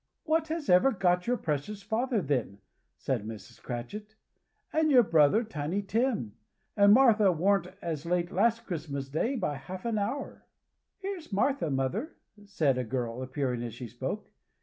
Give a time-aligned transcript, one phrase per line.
[0.23, 2.57] "What has ever got your precious father, then?"
[2.97, 3.61] said Mrs.
[3.61, 4.15] Cratchit.
[4.73, 6.33] "And your brother, Tiny Tim!
[6.75, 10.43] And Martha warn't as late last Christmas Day by half an hour!"
[10.97, 12.15] "Here's Martha, mother,"
[12.47, 14.31] said a girl appearing as she spoke.